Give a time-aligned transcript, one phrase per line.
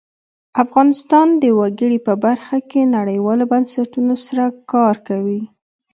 [0.63, 5.41] افغانستان د وګړي په برخه کې نړیوالو بنسټونو سره کار کوي.